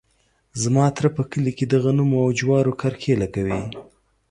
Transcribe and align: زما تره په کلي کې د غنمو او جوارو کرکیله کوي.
زما 0.61 0.85
تره 0.95 1.09
په 1.17 1.23
کلي 1.31 1.51
کې 1.57 1.65
د 1.67 1.73
غنمو 1.83 2.17
او 2.25 2.29
جوارو 2.39 2.77
کرکیله 2.81 3.27
کوي. 3.35 3.59